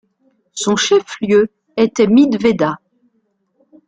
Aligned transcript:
Son 0.55 0.75
chef 0.77 1.03
lieu 1.21 1.47
était 1.77 2.07
Mittweida. 2.07 2.79